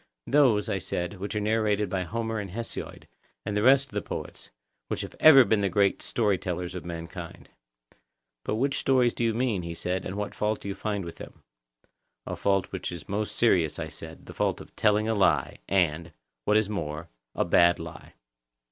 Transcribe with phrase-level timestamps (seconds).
[0.25, 3.07] Those, I said, which are narrated by Homer and Hesiod,
[3.45, 4.49] and the rest of the poets,
[4.89, 7.49] who have ever been the great story tellers of mankind.
[8.43, 11.17] But which stories do you mean, he said; and what fault do you find with
[11.17, 11.43] them?
[12.25, 16.11] A fault which is most serious, I said; the fault of telling a lie, and,
[16.45, 18.15] what is more, a bad lie.